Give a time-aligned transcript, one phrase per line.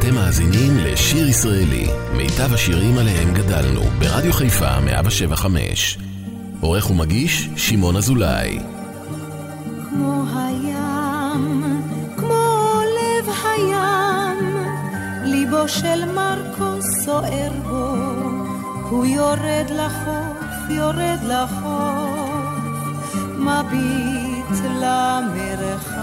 [0.00, 5.98] אתם מאזינים לשיר ישראלי, מיטב השירים עליהם גדלנו, ברדיו חיפה 175.
[6.60, 8.60] עורך ומגיש, שמעון אזולאי.
[9.90, 11.82] כמו הים,
[12.16, 14.56] כמו לב הים,
[15.24, 17.94] ליבו של מרקו סוער בו,
[18.90, 23.04] הוא יורד לחוף, יורד לחוף,
[23.38, 26.00] מביט למרחק,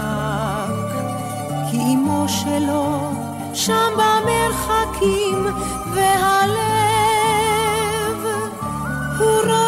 [1.70, 3.17] כי אמו שלו
[3.58, 5.46] שם במרחקים,
[5.94, 6.58] והלב
[9.18, 9.67] הוא רוצה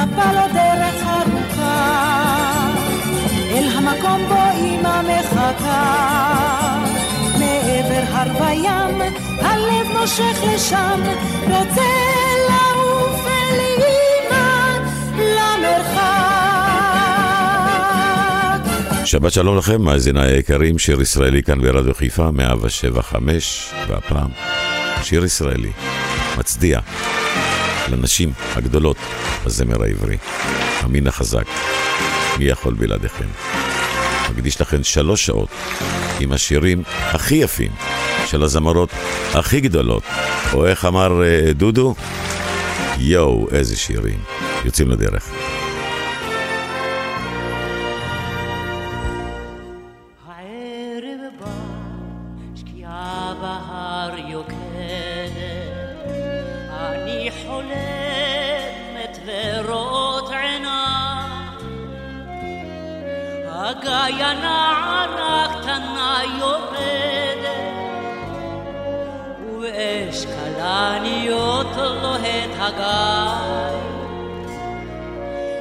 [0.00, 2.70] מצפה לו דרך ארוכה.
[3.50, 6.84] אל המקום בו אמא מחכה.
[7.38, 9.00] מעבר הר וים,
[9.38, 11.00] הלב מושך לשם,
[11.46, 11.90] רוצה
[12.48, 14.78] לעוף אל אמא
[15.18, 16.26] למרחק.
[19.04, 24.30] שבת שלום לכם, מאזיניי היקרים, שיר ישראלי כאן ברדיו חיפה, 175, והפעם
[25.02, 25.72] שיר ישראלי,
[26.38, 26.80] מצדיע
[27.90, 28.96] לנשים הגדולות
[29.46, 30.16] בזמר העברי,
[30.80, 31.44] המין החזק,
[32.38, 33.26] מי יכול בלעדיכם.
[34.30, 35.48] מקדיש לכם שלוש שעות
[36.20, 37.72] עם השירים הכי יפים
[38.26, 38.90] של הזמרות
[39.34, 40.02] הכי גדולות,
[40.52, 41.94] או איך אמר אה, דודו?
[42.98, 44.18] יואו, איזה שירים.
[44.64, 45.30] יוצאים לדרך.
[64.10, 67.46] הגיא הנערה קטנה יורדת,
[69.40, 73.80] ובאש כלניות לוהט הגיא.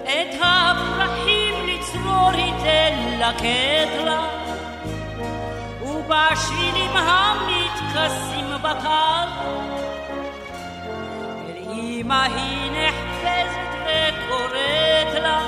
[0.03, 4.27] את הפרחים לצרור ייתן לקט לה,
[5.81, 9.27] ובשבילים המתכסים בקר,
[11.49, 15.39] אל אמא היא נחפזת וקוראת לה,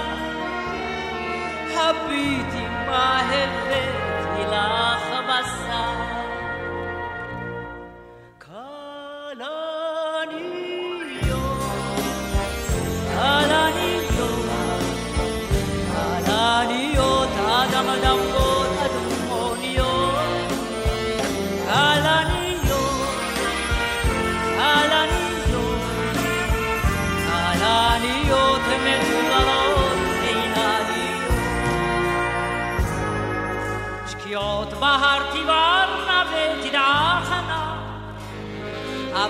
[1.78, 2.61] הביטי
[2.92, 4.01] מה הבאתי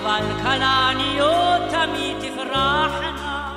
[0.02, 3.52] אבל כלניות תמיד תפרחנה.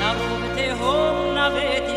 [0.00, 1.93] לרוב תהומנה ותסערנה,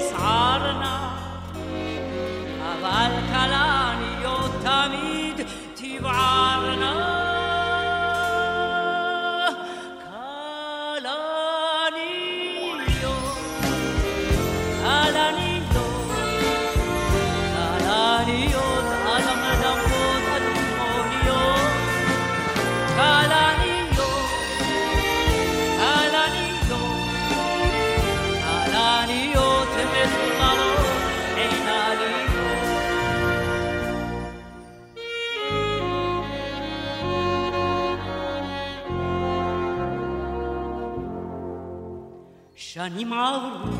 [42.87, 43.75] ماني معروف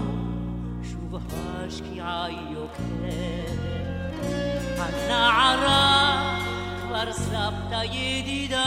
[0.84, 2.68] شوف هاشكي عيو
[4.80, 6.44] أنا عراك
[6.92, 8.64] برسابتا يديدا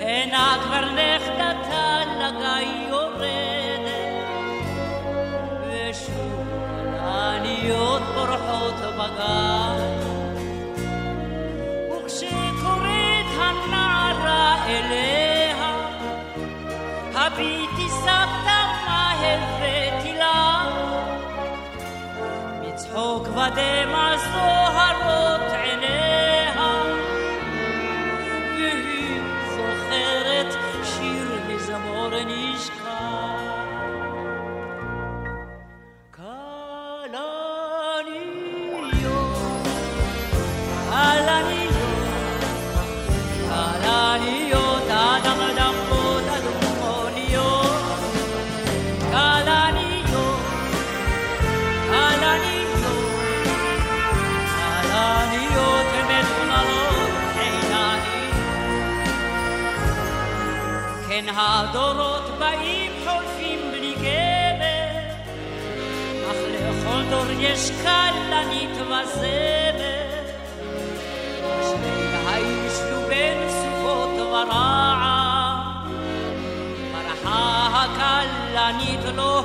[0.00, 3.88] هناك برلختا تلقى يورد
[5.66, 6.28] وشو
[6.82, 9.76] الانيوت برحوت بقى
[11.90, 12.30] وكشي
[12.62, 15.17] كوريت هنا على إليه
[23.48, 24.57] además soy.
[61.28, 65.24] כן, הדורות באים חולפים בלי גבר,
[66.30, 69.78] אך לכל דור יש כלנית וזמר.
[71.62, 75.58] שני הישלו בין סוכות ורעם,
[76.92, 79.44] ברחה הכלנית לו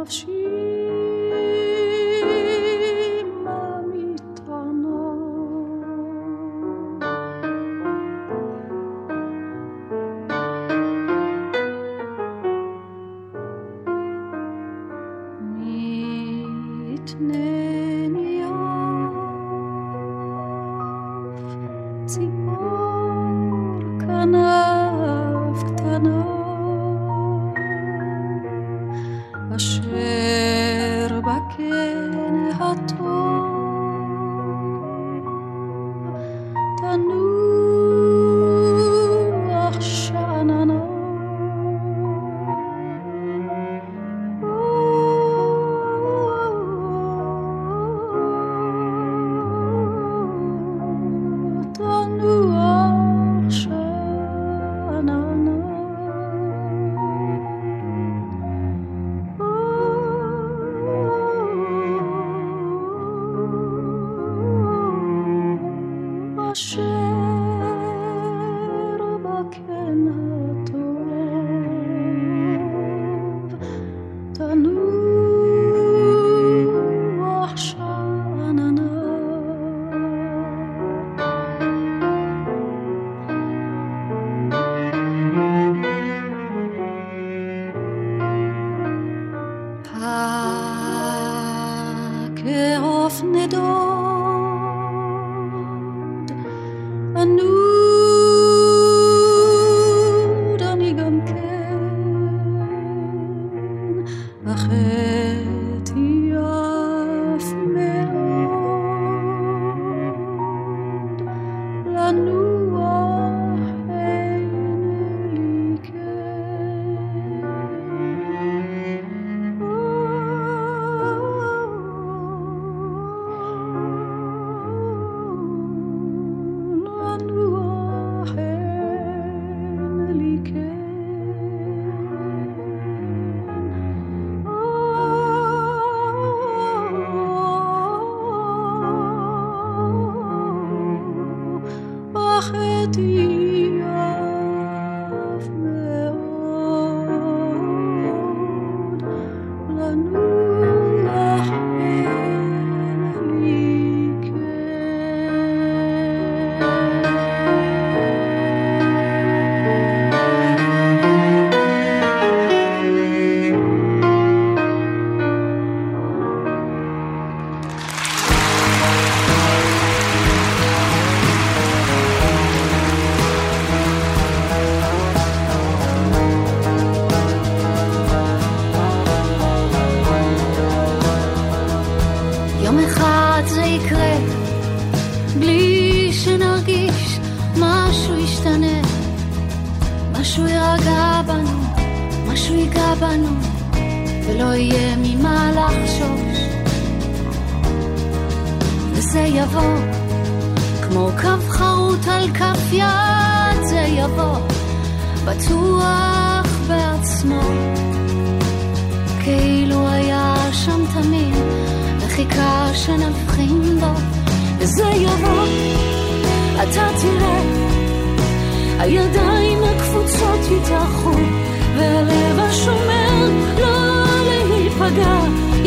[0.00, 0.39] of she.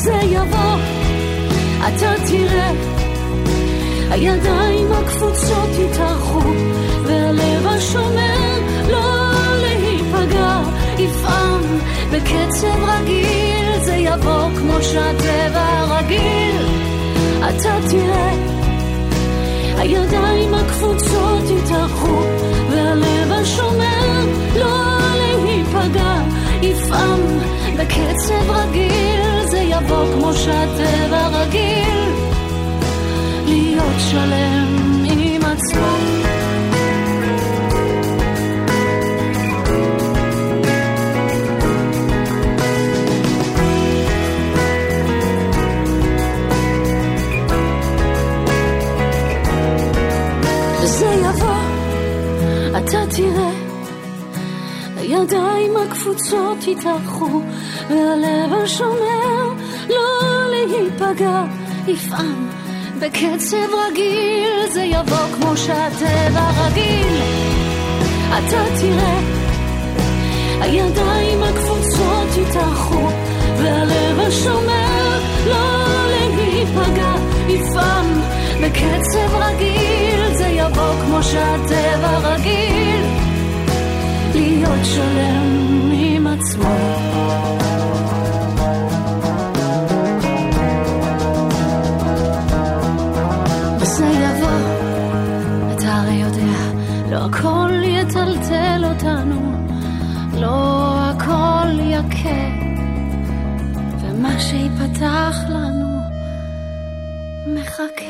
[0.00, 0.76] וזה יבוא,
[1.88, 2.70] אתה תראה,
[4.10, 6.40] הידיים הקפוצות יתארחו,
[7.04, 10.60] והלב השומר לא להיפגע,
[10.98, 11.60] יפעם
[12.12, 16.66] בקצב רגיל, זה יבוא כמו שהטבע רגיל,
[17.38, 18.34] אתה תראה,
[19.76, 22.22] הידיים הקפוצות יתארחו,
[22.70, 24.26] והלב השומר
[24.56, 26.14] לא להיפגע,
[26.62, 27.20] יפעם
[27.76, 28.99] בקצב רגיל,
[29.80, 32.10] זה יבוא כמו שהטבע רגיל,
[33.46, 36.20] להיות שלם עם עצמו.
[52.76, 53.50] אתה תראה,
[54.96, 57.40] הידיים הקפוצות יתארחו,
[57.90, 59.39] והלב השומר
[61.10, 61.44] להיפגע,
[61.86, 62.48] יפעם.
[63.00, 67.22] בקצב רגיל, זה יבוא כמו שהטבע רגיל,
[68.28, 69.20] אתה תראה,
[70.60, 73.08] הידיים הקפוצות יתארחו,
[73.56, 77.14] והלב השומר לא להיפגע,
[77.48, 78.20] יפעם.
[78.62, 83.04] בקצב רגיל, זה יבוא כמו שהטבע רגיל,
[84.34, 86.99] להיות שלם עם עצמו.
[105.00, 106.00] שיפתח לנו
[107.46, 108.04] מחכה.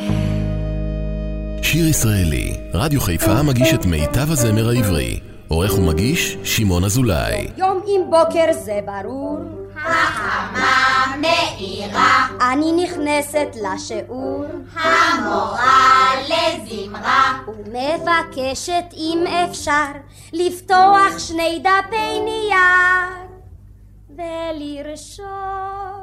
[1.62, 5.20] שיר ישראלי, רדיו חיפה מגיש את מיטב הזמר העברי.
[5.48, 7.46] עורך ומגיש, שמעון אזולאי.
[7.56, 9.38] יום עם בוקר זה ברור,
[9.76, 14.44] החמה מאירה, אני נכנסת לשיעור,
[14.74, 19.90] המורה לזמרה, ומבקשת אם אפשר
[20.32, 23.10] לפתוח שני דפי נייר
[24.10, 25.99] ולרשום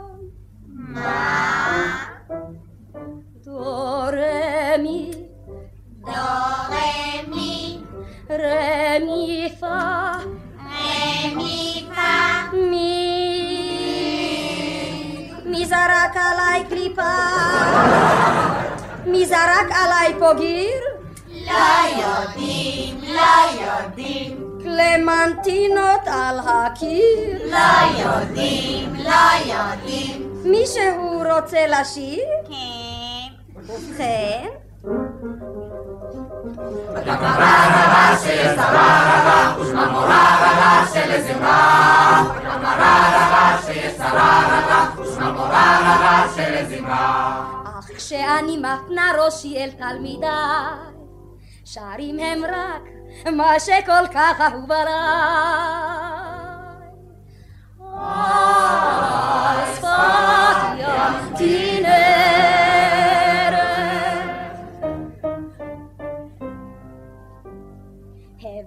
[19.05, 20.81] מי זרק עליי פה גיר?
[21.45, 21.53] לא
[21.97, 27.51] יודעים, לא יודעים, קלמנטינות על הקיר?
[27.51, 32.25] לא יודעים, לא יודעים, מישהו רוצה לשיר?
[32.47, 33.33] כן.
[33.55, 34.47] ובכן,
[47.79, 50.29] אך כשאני מפנה ראשי אל תלמידיי,
[51.65, 52.83] שרים הם רק
[53.33, 56.46] מה שכל כך אהוב עליי.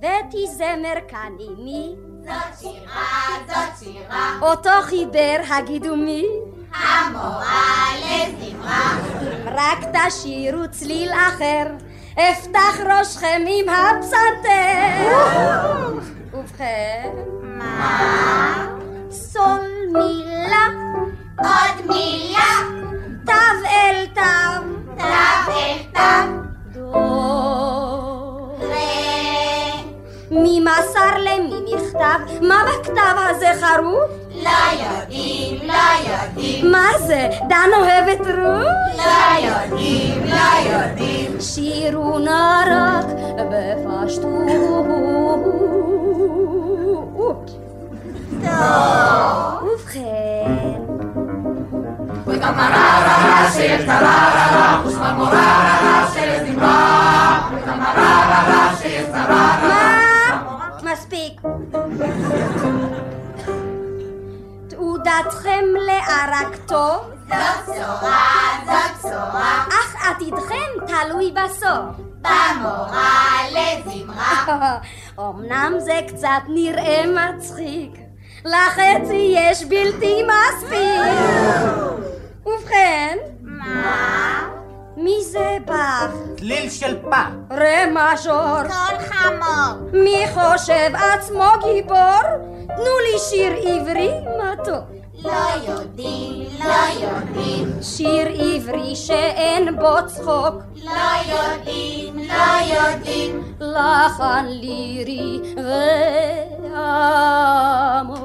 [0.02, 1.94] הבאתי זמר כאן עימי.
[2.24, 4.38] זאת שירה, זאת שירה.
[4.42, 6.26] אותו חיבר, הגידו מי?
[6.74, 8.92] המורה לזמרה.
[9.22, 11.66] אם רק תשאירו צליל אחר,
[12.14, 15.18] אפתח ראשכם עם הפסנתר.
[16.32, 17.10] ובכן...
[17.42, 18.79] מה?
[19.10, 19.60] סול
[19.92, 20.66] מילה,
[21.38, 22.60] עוד מילה,
[23.26, 23.32] תו
[23.66, 24.20] אל תו,
[24.98, 26.00] תו אל תו,
[26.72, 26.92] דו.
[28.60, 28.74] ר.
[30.30, 34.10] ממסר למי מכתב, מה בכתב הזה חרוט?
[34.44, 38.66] לא יודעים, לא יודעים, מה זה, דן אוהבת רות?
[38.96, 41.40] לא יודעים, לא יודעים.
[41.40, 43.06] שירו נא רק
[43.50, 44.40] בפשטות.
[48.42, 49.62] טוב.
[49.62, 50.80] ובכן...
[52.26, 59.58] וכמררה שיש טרררה, ושמרמוררה שיש נמרה, וכמררה שיש טרררה.
[60.82, 60.92] מה?
[60.92, 61.40] מספיק.
[64.68, 67.00] תעודתכם לערקתו?
[67.28, 68.26] זו בשורה,
[68.66, 69.64] זו בשורה.
[69.68, 71.96] אך עתידכם תלוי בסוף.
[72.22, 74.78] במורה לזמרה.
[75.18, 77.99] אמנם זה קצת נראה מצחיק.
[78.44, 80.80] לחצי יש בלתי מספיק.
[82.46, 84.48] ובכן, מה?
[84.96, 86.10] מי זה באך?
[86.36, 87.22] צליל של פא.
[87.50, 88.62] רה מז'ור.
[88.62, 89.90] קול חמור.
[89.92, 92.22] מי חושב עצמו גיבור?
[92.66, 94.99] תנו לי שיר עברי מתוק.
[95.24, 97.68] לא יודעים, לא יודעים.
[97.82, 100.54] שיר עברי שאין בו צחוק.
[100.84, 100.90] לא
[101.32, 103.54] יודעים, לא יודעים.
[103.60, 105.40] לחן לירי
[106.72, 108.20] ועמוק.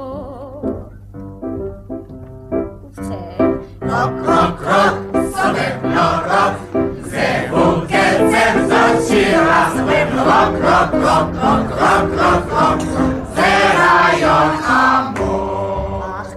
[2.54, 3.52] ובכן...
[3.82, 4.96] רוק, רוק, רוק,
[5.36, 6.58] סובב לו רוק.
[7.02, 9.70] זהו קצב, זאת שירה.
[9.78, 13.06] סובב לו רוק, רוק, רוק, רוק, רוק, רוק, רוק.
[13.36, 15.55] זה רעיון עמוק.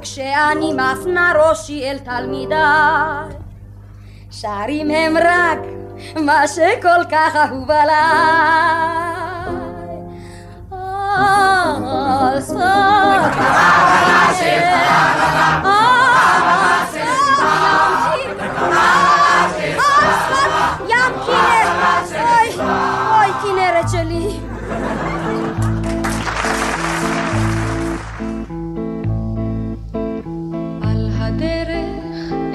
[0.03, 3.37] כשאני מפנה ראשי אל תלמידיי,
[4.31, 5.59] שרים הם רק
[6.17, 9.09] מה שכל כך אהוב עליי.
[12.31, 13.39] על שפת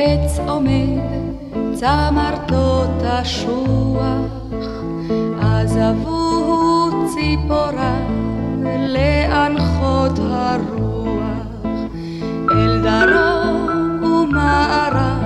[0.03, 0.99] הדרך עץ עומד,
[1.73, 4.31] צמרתו תשוח,
[5.41, 8.09] עזבוהו ציפוריו
[8.87, 11.67] לאנחות הרוח,
[12.51, 15.23] אל דרום ומערב,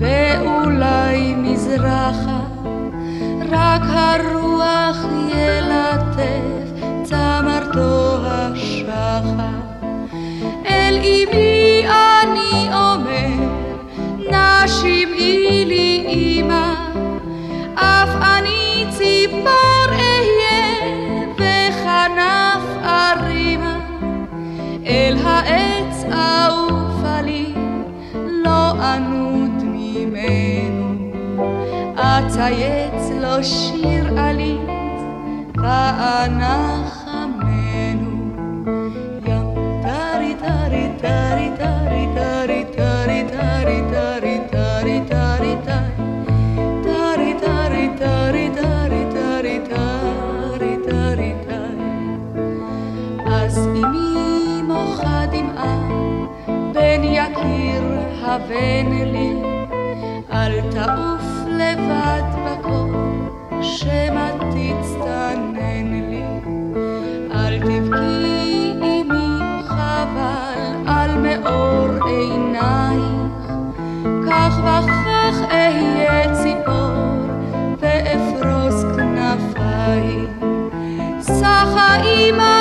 [0.00, 2.40] ואולי מזרחה,
[3.50, 4.98] רק הרוח
[5.28, 9.60] ילטף צמרתו השחר.
[10.66, 11.59] אל אמי
[14.68, 16.74] שמעי לי אמא,
[17.74, 20.74] אף אני ציפור אהיה
[21.34, 23.80] וכנף ארימה.
[24.86, 27.54] אל העץ אעופה לי,
[28.14, 31.12] לא אנוד ממנו.
[31.96, 34.70] אצייץ לו שיר עלית,
[35.56, 36.99] ואנחמנו.
[58.30, 59.32] הבן לי
[60.32, 62.92] אל תעוף לבד בקור
[63.62, 66.24] שמא תצטנן לי.
[67.34, 69.38] אל תבכי אמי
[69.68, 73.50] חבל על מאור עינייך
[74.26, 77.26] כך וכך אהיה ציפור
[77.78, 80.30] ואפרוס כנפייך.
[81.20, 82.59] סחה אמא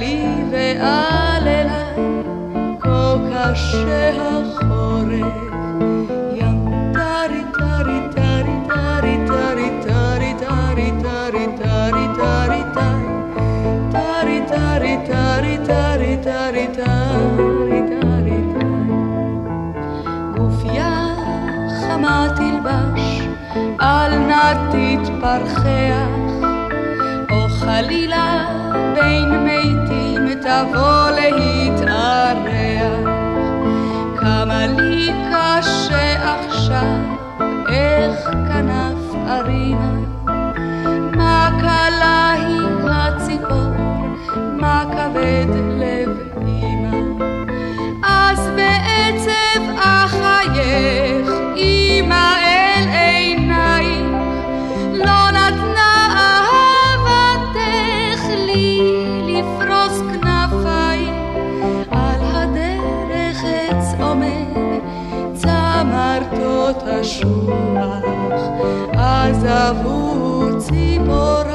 [0.00, 2.22] לי ואל אליי
[2.80, 5.45] כה קשה החורף
[30.56, 32.46] תבוא להתארח.
[34.20, 36.98] כמה לי קשה עכשיו,
[37.68, 39.95] איך כנף ארינה,
[70.86, 71.45] people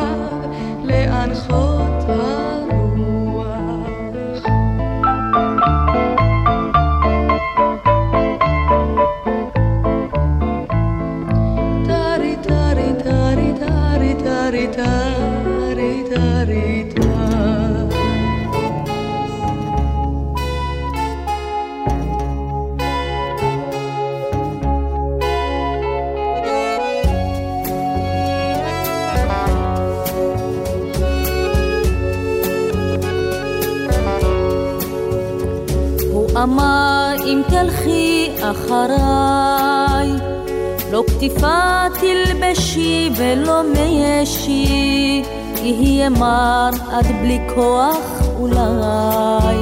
[46.12, 49.58] יהיה מר עד בלי כוח אולי.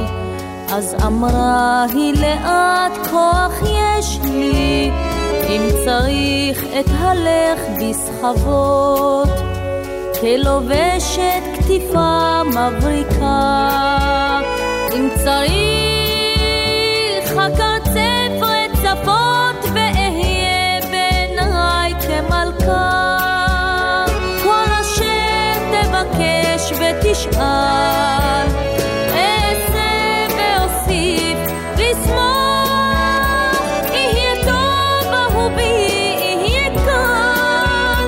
[0.72, 4.90] אז אמרה היא לאט כוח יש לי,
[5.48, 9.28] אם צריך את הלך בסחבות,
[10.20, 13.68] כלובשת כתיפה מבריקה,
[14.92, 15.79] אם צריך
[27.20, 28.46] ותשאל,
[29.12, 31.38] אעשה ואוסיף
[31.76, 33.60] לשמוח,
[33.92, 35.62] יהיה טוב אהובי,
[36.20, 38.04] יהיה כאן,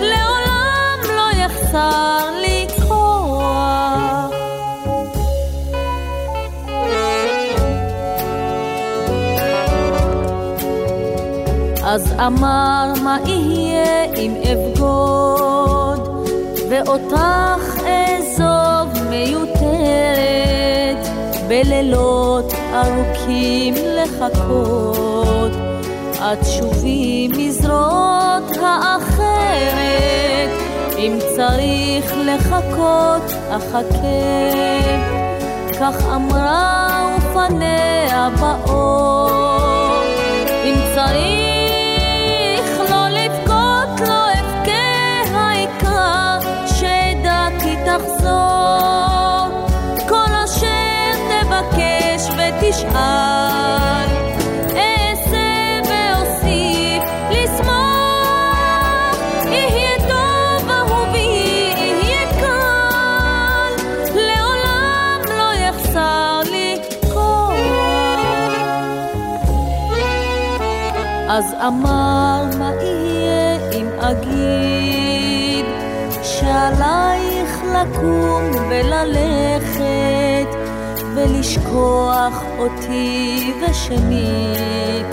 [0.00, 4.30] לעולם לא יחסר לי כוח.
[11.84, 16.12] אז אמר מה יהיה אם אבגוד?
[16.72, 17.51] ואותך
[21.64, 25.52] בלילות ארוכים לחכות
[26.20, 30.50] עד שובי מזרועות האחרת.
[30.98, 34.42] אם צריך לחכות אחכה.
[35.80, 40.02] כך אמרה ופניה באור.
[40.64, 43.42] אם צריך לא לא
[47.84, 48.51] תחזור
[71.34, 75.64] אז אמר מה יהיה אם אגיד
[76.22, 80.21] שעלייך לקום וללכת
[81.22, 85.06] ולשכוח אותי ושנית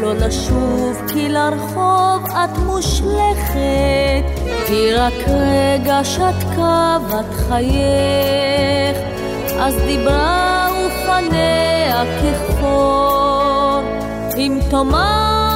[0.00, 4.24] לא לשוב כי לרחוב את מושלכת
[4.68, 8.96] היא רק רגע שתקה בת חייך.
[9.60, 13.80] אז דיברה ופניה כחור
[14.36, 15.55] אם תאמר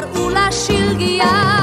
[0.00, 1.59] קראו לה שלגיה.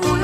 [0.00, 0.16] קראו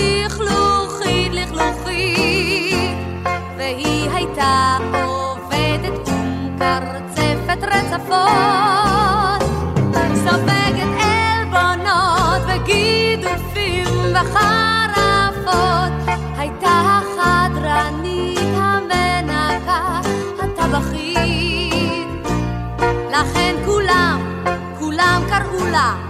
[0.00, 2.98] לכלוכית, לכלוכית,
[3.56, 8.18] והיא הייתה עובדת ומקרצפת רצפות,
[10.14, 15.92] סופגת עלבונות וגידופים וחרפות,
[16.36, 20.00] הייתה החדרנית המנקה
[20.38, 22.08] הטבחית,
[23.10, 24.42] לכן כולם,
[24.78, 26.07] כולם קראו לה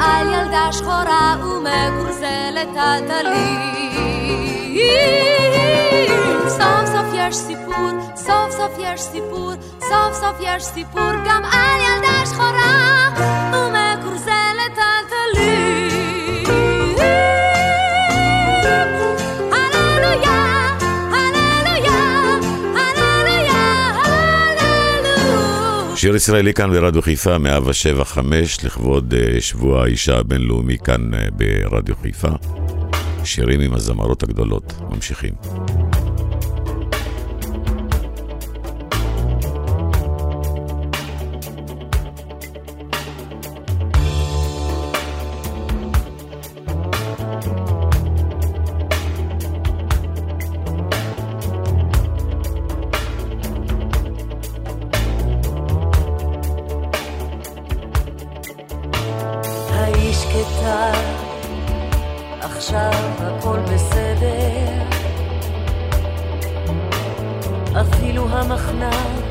[0.00, 3.74] על ילדה שחורה ומגורזלת הטלית.
[6.48, 12.26] סוף סוף יש סיפור, סוף סוף יש סיפור, סוף סוף יש סיפור גם על ילדה
[12.26, 13.08] שחורה
[13.52, 13.83] ומגורזלת
[26.04, 28.18] שיר ישראלי כאן ברדיו חיפה, 107.5,
[28.64, 32.28] לכבוד uh, שבוע האישה הבינלאומי כאן uh, ברדיו חיפה.
[33.24, 35.32] שירים עם הזמרות הגדולות, ממשיכים.
[67.80, 69.24] אפילו המחנק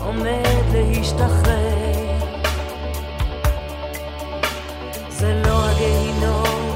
[0.00, 2.16] עומד להשתחרר.
[5.08, 6.70] זה לא הגיהינום,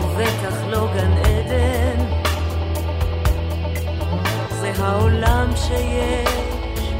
[0.00, 2.04] ובטח לא גן עדן,
[4.50, 6.92] זה העולם שיש,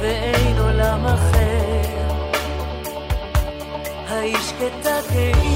[0.00, 2.06] ואין עולם אחר.
[4.08, 5.55] האיש כתגאי כאילו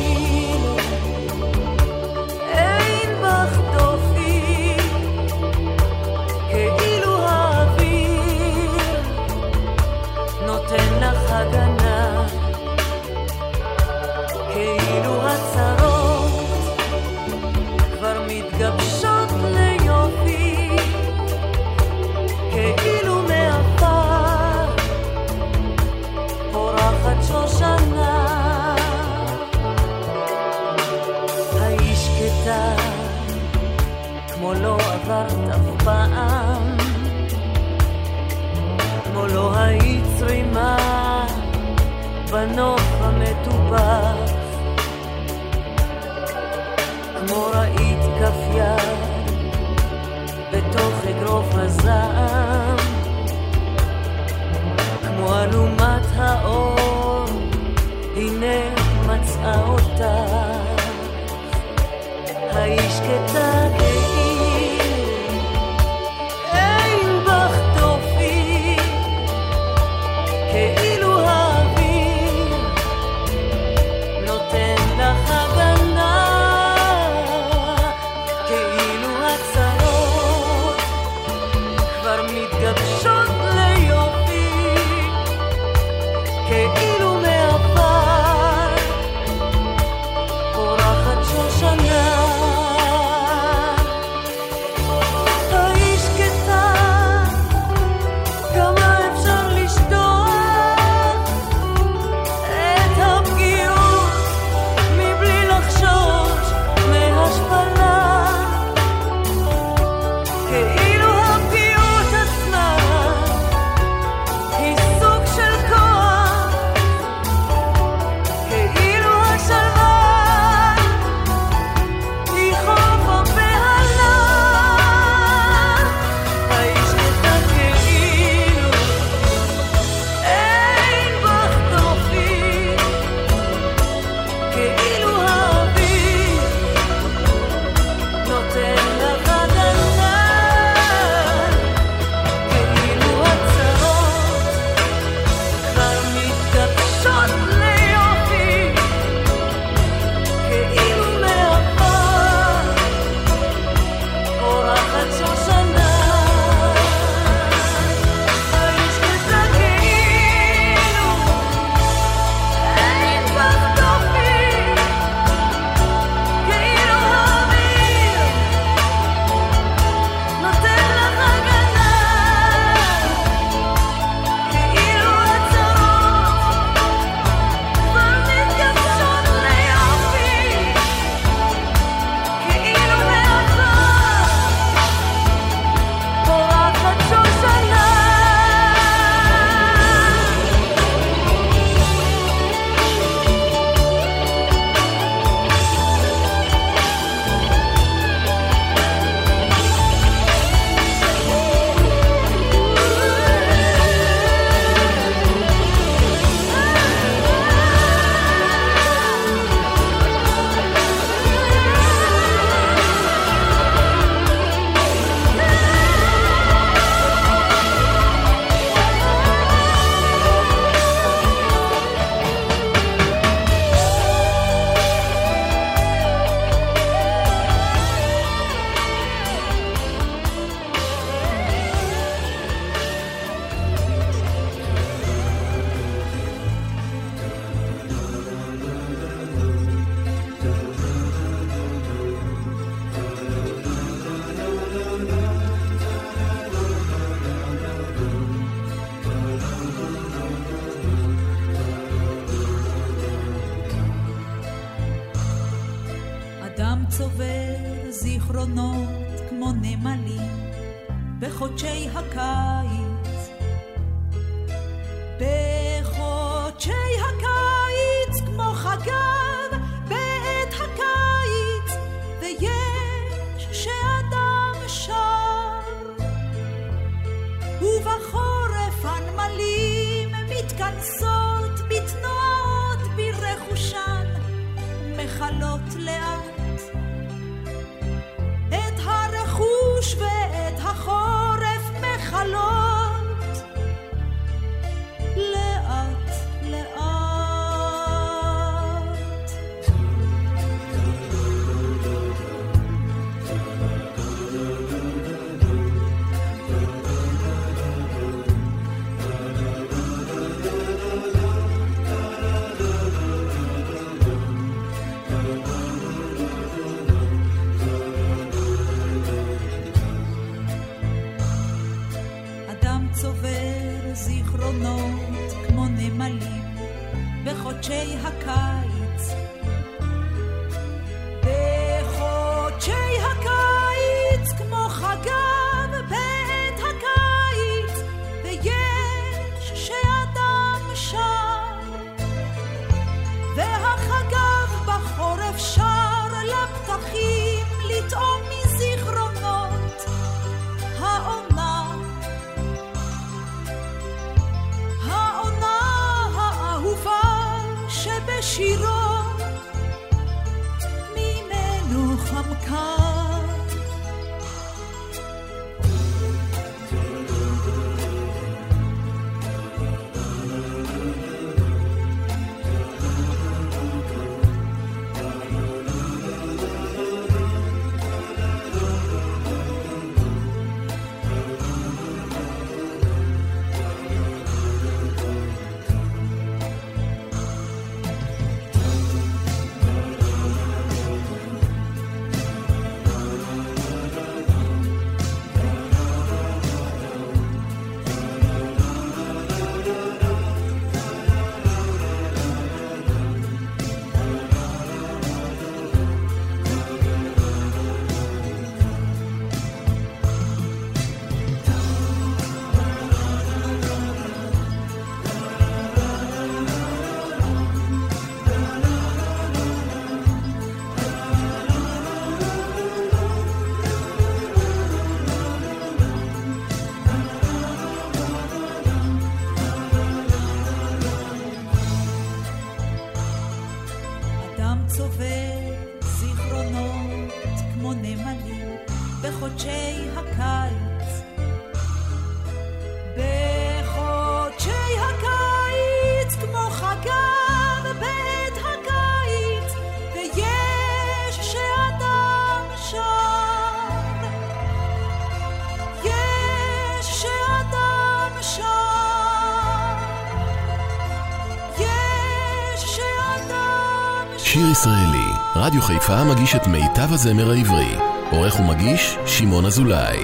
[465.51, 467.75] רדיו חיפה מגיש את מיטב הזמר העברי.
[468.11, 469.99] עורך ומגיש, שמעון אזולאי.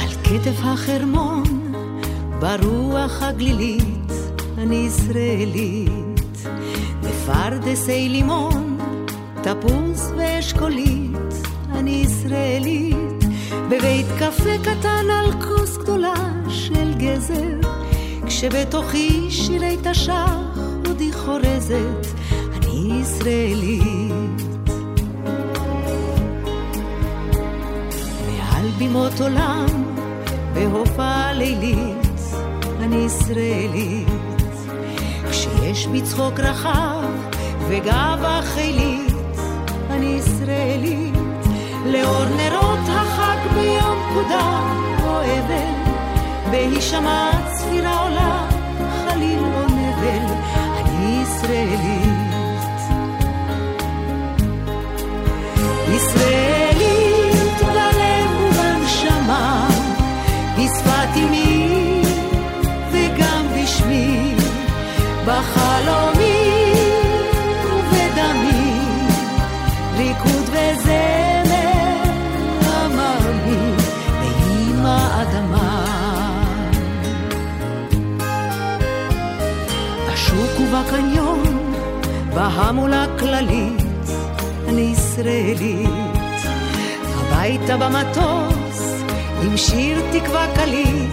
[0.00, 1.72] על כתף החרמון,
[2.40, 3.71] ברוח הגלילית,
[18.72, 20.30] כשבתוכי שירי תש"ח
[20.86, 22.06] עודי חורזת,
[22.52, 24.42] אני ישראלית.
[28.26, 29.66] מעל בימות עולם,
[30.54, 32.16] בהופעה לילית,
[32.80, 34.08] אני ישראלית.
[35.30, 37.04] כשיש בי צחוק רחב
[37.68, 39.36] וגאווה חילית,
[39.90, 41.14] אני ישראלית.
[41.86, 44.60] לאור נרות החג ביום פקודה
[45.04, 45.90] או אבל,
[46.50, 47.51] בהישמע
[51.72, 51.96] אני
[55.96, 56.41] ישראלית.
[82.72, 84.10] בהמולה כללית,
[84.68, 85.88] אני ישראלית.
[87.14, 89.02] הביתה במטוס,
[89.42, 91.12] עם שיר תקווה קליט,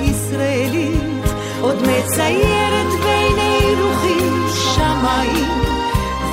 [0.00, 1.24] ישראלית.
[1.60, 5.48] עוד מציירת בעיני רוחי שמיים,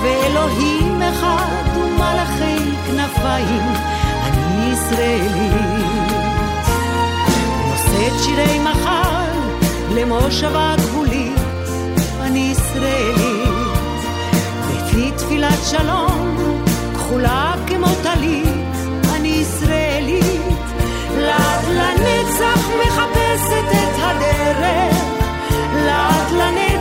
[0.04, 3.64] ואלוהים אחד ומלאכי כנפיים,
[4.24, 6.14] אני ישראלית.
[7.70, 9.24] נושאת שירי מחר
[9.96, 10.76] למושבה
[15.44, 16.38] תפילת שלום,
[16.94, 18.76] כחולה כמו טלית,
[19.16, 20.42] אני ישראלית,
[21.18, 24.96] לעד לנצח מחפשת את הדרך,
[25.76, 26.73] לעד לנצח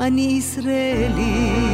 [0.00, 1.70] אני ישראלית.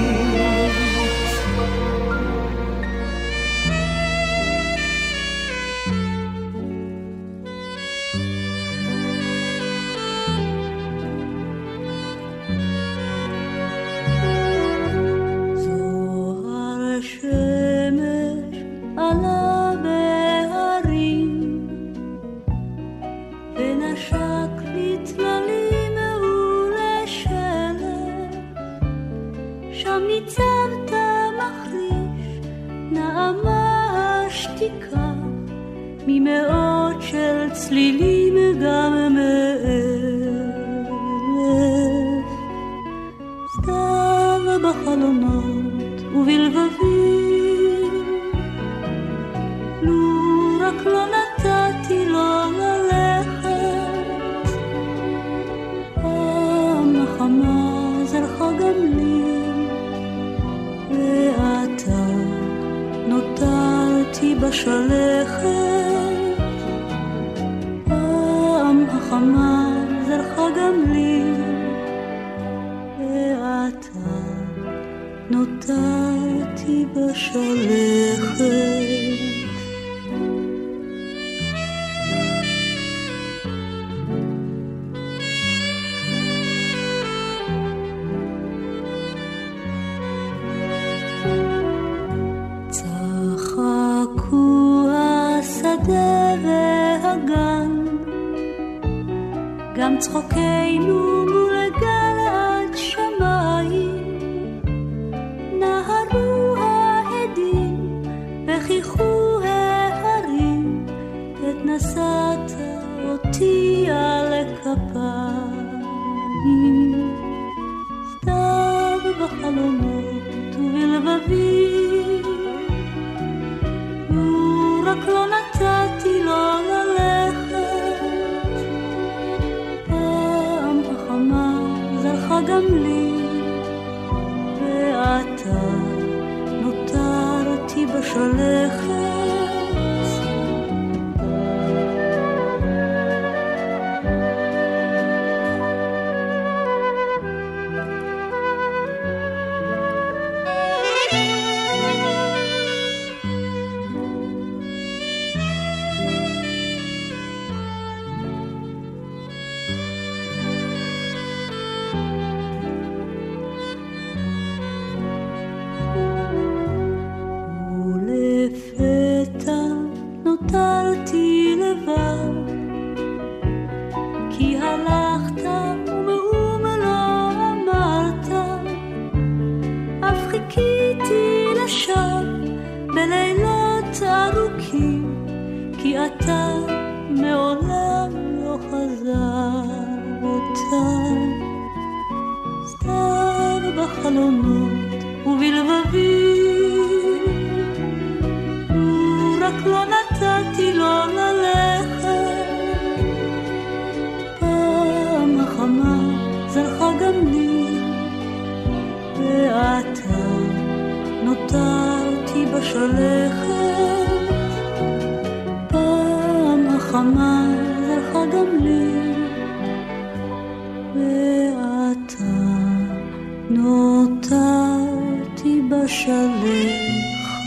[225.89, 227.47] שלכת.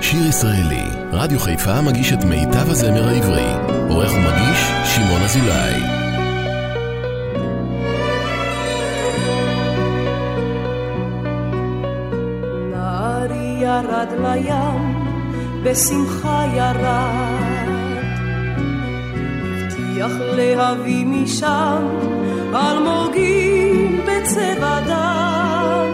[0.00, 6.07] שיר ישראלי, רדיו חיפה מגיש את מיטב הזמר העברי, עורך ומגיש שמעון אזולאי.
[13.98, 14.94] עד לים,
[15.62, 17.68] בשמחה ירד.
[19.42, 21.86] הבטיח להביא משם
[22.54, 25.90] אלמוגים בצבע דם,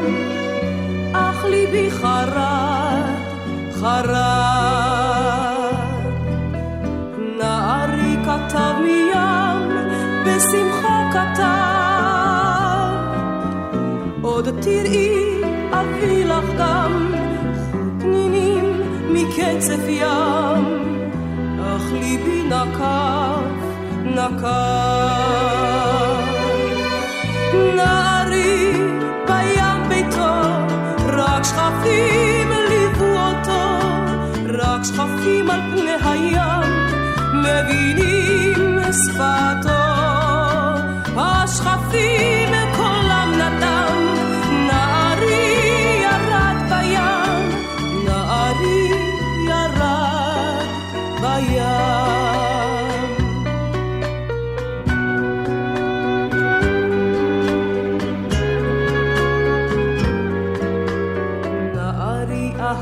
[1.13, 3.03] אך ליבי חרד,
[3.73, 4.15] חרד.
[7.39, 9.71] נערי כתב מים,
[10.27, 11.45] בשמחה כתב,
[14.23, 15.25] עוד תראי
[15.73, 16.54] אביא לך
[19.39, 20.64] מקצף ים,
[21.61, 23.64] אך ליבי נקף,
[24.05, 24.45] נקף.
[27.76, 28.72] נערי
[29.26, 30.35] בים ביתו,
[31.07, 33.78] רק שכפים ליוו אותו,
[34.59, 36.72] רק שכפים על פני הים,
[37.35, 39.74] מבינים שפתו.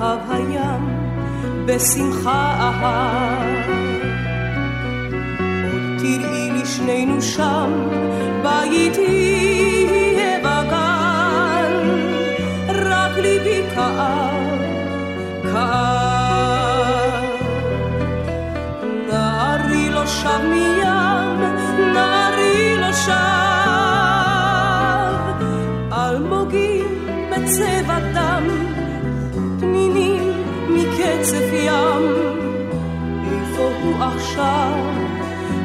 [0.02, 0.88] אהב הים,
[1.66, 3.70] בשמחה אהב.
[5.72, 7.70] עוד תראי לי שנינו שם,
[8.42, 9.31] בית היא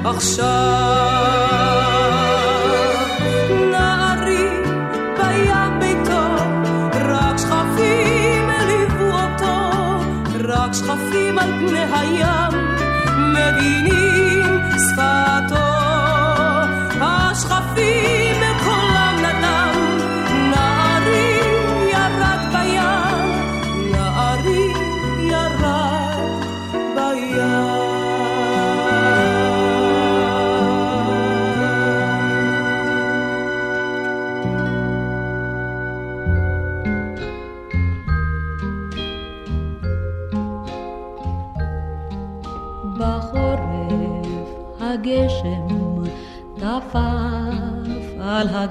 [0.09, 1.36] עכשיו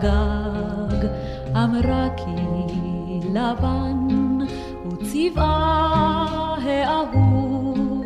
[0.02, 1.08] הגג,
[1.56, 2.30] אמרה כי
[3.30, 4.08] לבן
[4.84, 8.04] הוא צבעה האהוב,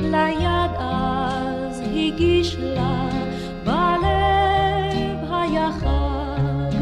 [0.00, 3.08] ליד אז הגיש לה
[3.64, 6.78] בלב היה חג,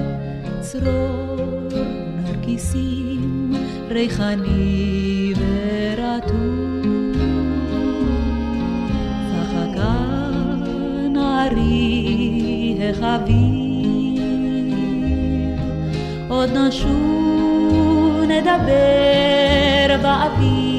[0.61, 1.69] צרור
[2.25, 3.53] נרקיסים
[3.91, 6.73] ריחני ורטוב.
[9.31, 9.95] צחקה
[11.11, 13.72] נערי החביב
[16.43, 20.72] עוד נשוב נדבר באוויר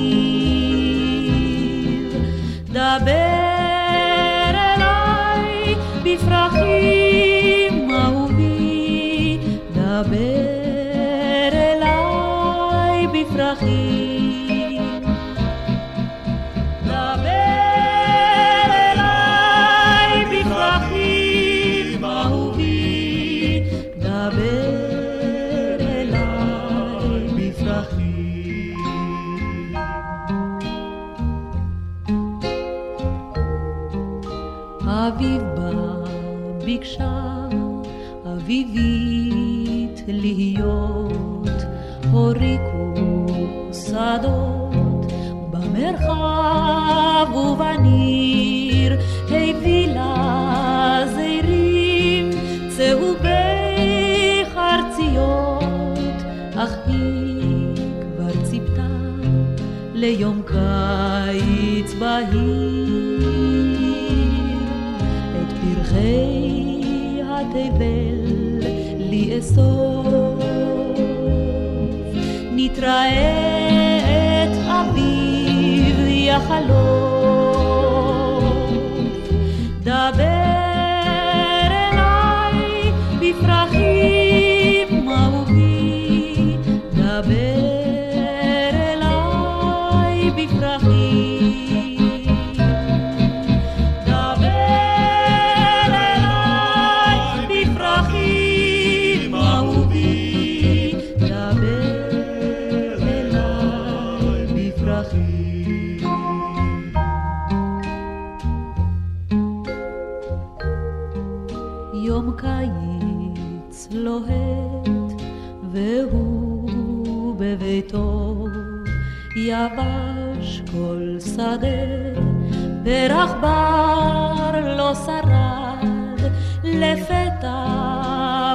[123.24, 126.32] העכבר לא שרד,
[126.64, 127.66] לפתע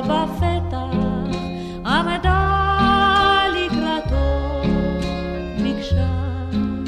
[0.05, 1.37] בפתח
[1.87, 4.62] עמדה לקראתו
[5.59, 6.09] מקשה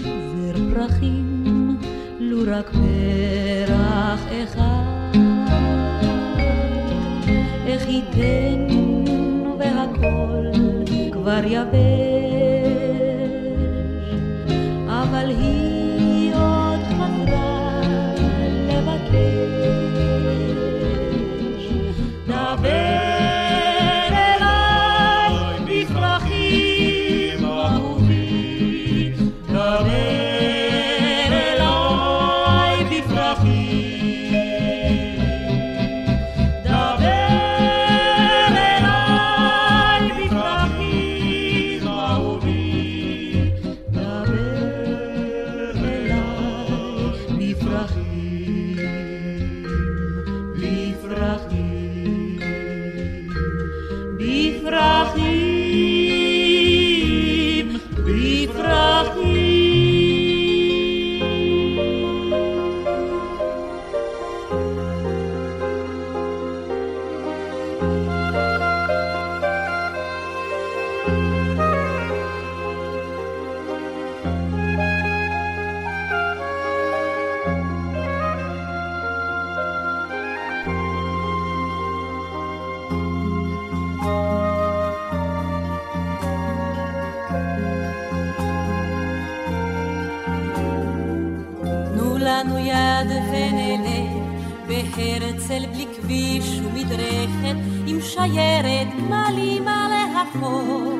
[0.07, 1.76] זר פרחים,
[2.20, 5.18] לו רק פרח אחד.
[7.66, 8.66] איך ייתן
[9.59, 10.51] והכל
[11.12, 11.89] כבר יבש
[92.71, 94.31] לנו יד ונלך
[94.66, 97.57] בהרצל בלי כביש ומדרכת
[97.87, 100.93] עם שיירת גמלים על החור.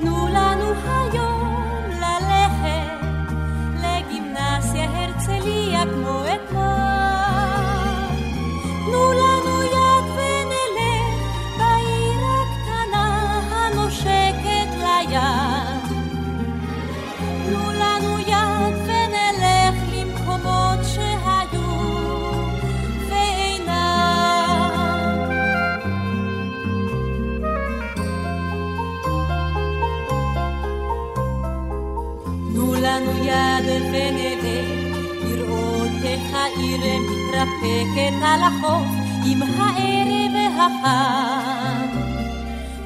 [0.00, 1.41] תנו לנו היום
[37.42, 38.86] מתרפקת על החוף
[39.24, 41.86] עם הערב החם.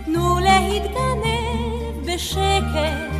[0.05, 3.13] תנו להתגנב בשקט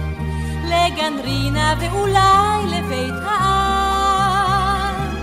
[0.65, 5.17] לגן רינה ואולי לבית העם.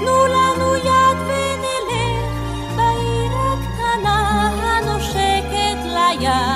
[0.00, 6.55] תנו לנו יד ונלך בעיר הקטנה הנושקת לים.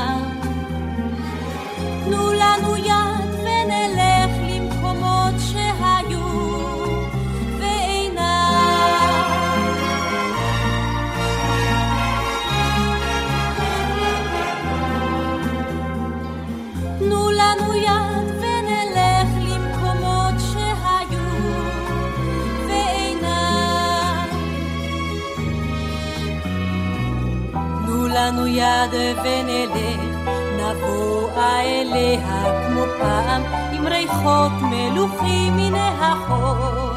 [28.60, 33.42] לנו יד ונלך, נבוא אליה כמו פעם,
[33.72, 36.90] עם ריחות מלוכים מן החור.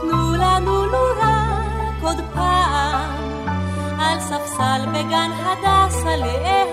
[0.00, 3.48] תנו לנו לו רק עוד פעם,
[3.98, 6.68] על ספסל בגן הדסה לאהוב.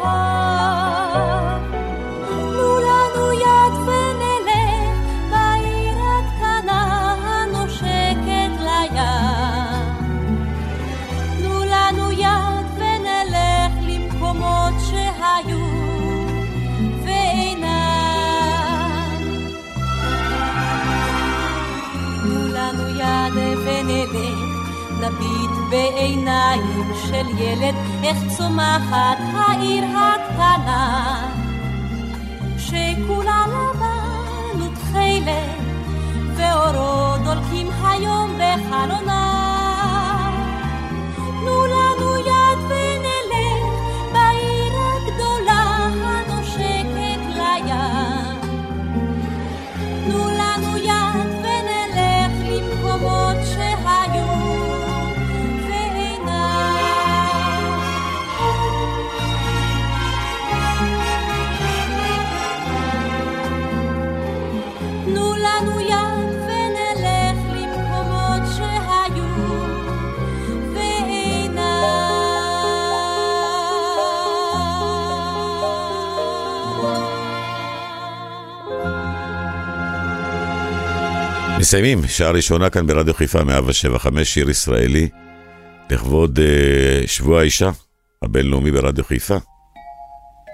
[25.06, 31.28] נביט בעיניים של ילד, איך צומחת העיר הקטנה,
[32.58, 35.60] שכולה לבן ותכלת,
[36.36, 39.35] ואורות דולקים היום בחלונה.
[81.66, 85.10] מסיימים, שעה ראשונה כאן ברדיו חיפה 175, שיר ישראלי,
[85.90, 87.70] לכבוד uh, שבוע האישה
[88.22, 89.38] הבינלאומי ברדיו חיפה.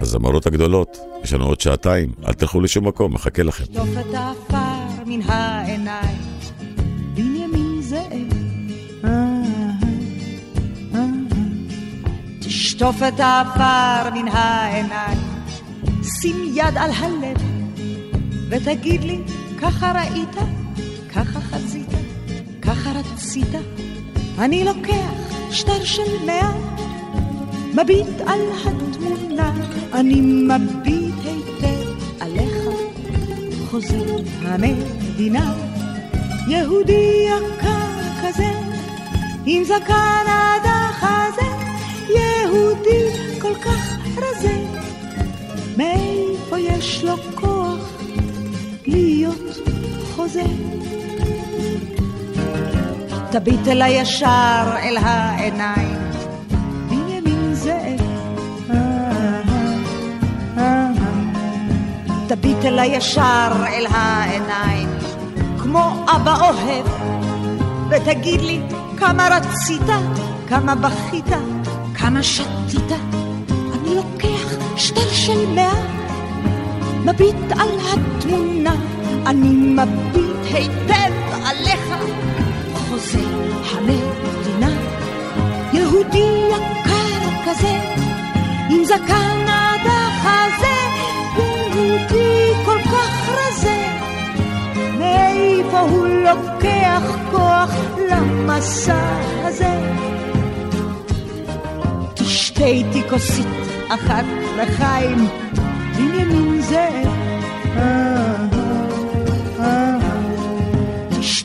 [0.00, 3.64] הזמרות הגדולות, יש לנו עוד שעתיים, אל תלכו לשום מקום, מחכה לכם.
[3.64, 6.18] שטוף את העפר מן העיניים,
[7.14, 8.32] בנימין זאב.
[12.40, 15.18] תשטוף את העפר מן העיניים,
[16.20, 17.36] שים יד על הלב,
[18.50, 19.18] ותגיד לי,
[19.60, 20.61] ככה ראית?
[23.32, 23.54] רצית,
[24.38, 26.52] אני לוקח שטר של מאה,
[27.74, 29.52] מביט על התמונה,
[29.92, 32.54] אני מביט היטב עליך,
[33.70, 35.54] חוזר המדינה,
[36.48, 38.52] יהודי יקר כזה,
[39.46, 41.46] עם זקן עד החזה,
[42.08, 44.58] יהודי כל כך רזה,
[45.76, 48.02] מאיפה יש לו כוח
[48.86, 49.58] להיות
[50.16, 50.44] חוזה?
[53.32, 55.98] תביט אל הישר אל העיניים,
[56.88, 58.00] בנימין זאב.
[62.28, 64.88] תביט אל הישר אל העיניים,
[65.58, 66.86] כמו אבא אוהב,
[67.90, 68.60] ותגיד לי
[68.96, 69.88] כמה רצית,
[70.48, 71.30] כמה בכית,
[71.94, 72.92] כמה שתית,
[73.50, 75.74] אני לוקח שטר של מאה,
[77.04, 78.74] מביט על התמונה,
[79.26, 81.12] אני מביט היטב
[81.44, 81.94] עליך,
[82.92, 83.18] חוזה
[83.70, 84.70] המדינה,
[85.72, 87.78] יהודי יקר כזה,
[88.70, 90.76] עם זקן עד החזה,
[91.36, 93.86] יהודי כל כך רזה,
[94.98, 97.70] מאיפה הוא לוקח כוח
[98.10, 99.80] למסע הזה?
[102.14, 103.46] תשתה איתי כוסית
[103.88, 104.24] אחת
[104.56, 105.28] לחיים,
[105.96, 107.21] בנימין זאב.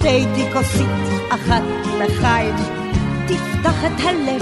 [0.08, 0.88] תשתה איתי כוסית
[1.30, 1.62] אחת
[1.99, 2.55] לחיים,
[3.26, 4.41] תפתח את הלב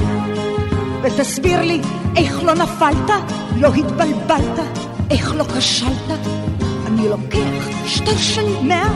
[1.02, 1.82] ותסביר לי
[2.16, 3.12] איך לא נפלת,
[3.58, 4.60] לא התבלבלת,
[5.12, 6.20] איך לא כשלת.
[6.88, 8.90] אני לוקח שטר של מאה,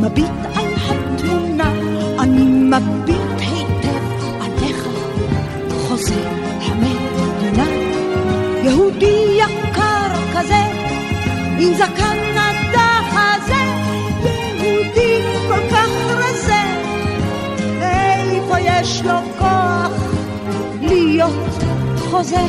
[0.00, 1.72] מביט על התמונה,
[2.18, 4.88] אני מביט היטב עליך,
[5.70, 6.28] חוזר
[6.60, 7.66] המדינה,
[8.64, 10.62] יהודי יקר כזה,
[11.58, 12.27] עם זקן
[18.80, 19.92] יש לו כוח
[20.80, 21.62] להיות
[22.10, 22.44] חוזה?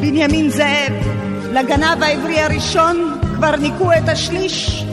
[0.00, 0.92] בנימין זאב,
[1.52, 4.84] לגנב העברי הראשון כבר ניקו את השליש,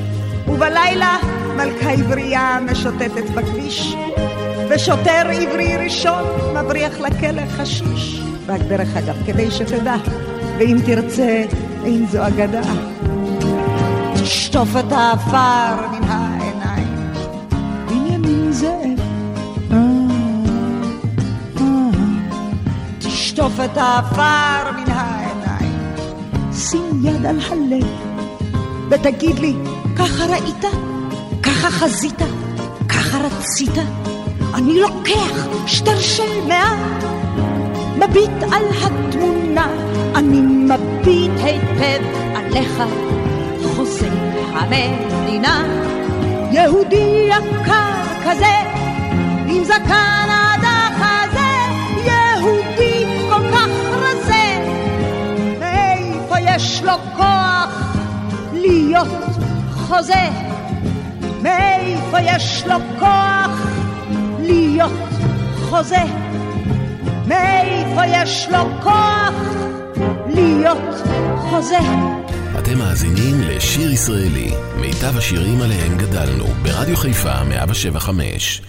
[0.48, 1.18] ובלילה
[1.56, 3.96] מלכה עברייה משוטטת בכביש,
[4.70, 6.24] ושוטר עברי ראשון
[6.56, 8.22] מבריח לכלא חשיש.
[8.48, 9.96] רק דרך אגב, כדי שתדע,
[10.58, 11.44] ואם תרצה,
[11.86, 12.62] אין זו אגדה.
[14.14, 16.45] תשטוף את העפר מן העיניים,
[23.46, 25.96] תשטוף את העפר מן העיניים,
[26.54, 27.88] שים יד על הלב,
[28.90, 29.54] ותגיד לי,
[29.96, 30.66] ככה ראית?
[31.44, 32.22] ככה חזית?
[32.90, 33.78] ככה רצית?
[34.54, 36.76] אני לוקח שטר של מאה,
[37.96, 39.68] מביט על התמונה,
[40.16, 42.84] אני מביט היטב עליך,
[43.76, 44.10] חוזה
[44.54, 45.64] המדינה,
[46.52, 47.94] יהודי יקר
[48.24, 48.56] כזה,
[49.48, 50.45] עם זקן
[56.86, 57.96] לו כוח
[58.54, 59.08] להיות
[59.72, 60.30] חוזה?
[61.42, 63.68] מאיפה יש לו כוח
[64.40, 64.92] להיות
[65.70, 66.04] חוזה?
[67.28, 69.34] מאיפה יש לו כוח
[70.28, 71.08] להיות
[71.38, 71.80] חוזה?
[72.60, 78.62] אתם מאזינים לשיר ישראלי, מיטב השירים עליהם גדלנו, ברדיו חיפה 175.